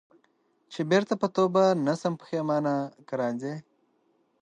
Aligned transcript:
چي 0.71 0.81
بیرته 0.89 1.13
پر 1.21 1.29
توبه 1.35 1.63
نه 1.85 1.93
سم 2.01 2.13
پښېمانه 2.21 2.75
که 3.07 3.13
راځې 3.21 3.53